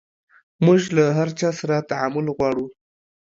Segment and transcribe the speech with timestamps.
[0.65, 2.65] موژ له هر چا سره تعامل غواړو